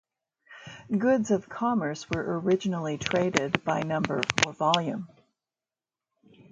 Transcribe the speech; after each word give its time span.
Goods 0.97 1.29
of 1.29 1.47
commerce 1.47 2.09
were 2.09 2.39
originally 2.39 2.97
traded 2.97 3.63
by 3.63 3.83
number 3.83 4.21
or 4.47 4.53
volume. 4.53 5.07